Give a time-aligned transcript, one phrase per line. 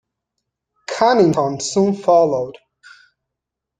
[0.89, 2.57] Cunnington soon followed.